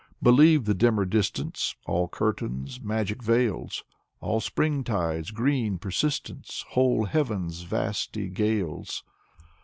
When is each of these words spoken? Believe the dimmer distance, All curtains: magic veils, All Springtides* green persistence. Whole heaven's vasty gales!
Believe 0.23 0.65
the 0.65 0.73
dimmer 0.73 1.05
distance, 1.05 1.75
All 1.85 2.07
curtains: 2.07 2.81
magic 2.81 3.21
veils, 3.21 3.83
All 4.19 4.39
Springtides* 4.41 5.29
green 5.31 5.77
persistence. 5.77 6.65
Whole 6.69 7.05
heaven's 7.05 7.61
vasty 7.65 8.27
gales! 8.27 9.03